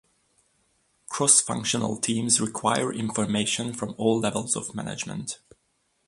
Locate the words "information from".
2.91-3.93